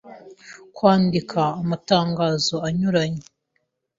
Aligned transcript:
Kwandika 0.75 1.41
amatangazo 1.61 2.55
anyuranye 2.69 3.23